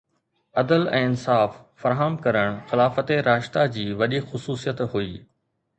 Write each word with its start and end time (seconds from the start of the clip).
عدل 0.61 0.85
۽ 0.99 1.01
انصاف 1.09 1.59
فراهم 1.83 2.15
ڪرڻ 2.25 2.57
خلافت 2.73 3.15
راشده 3.29 3.69
جي 3.77 3.87
وڏي 4.03 4.25
خصوصيت 4.33 4.85
هئي 4.97 5.11